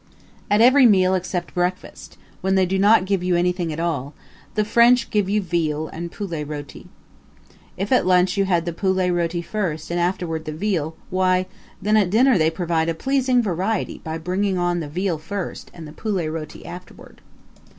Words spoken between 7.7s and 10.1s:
If at lunch you had the poulet roti first and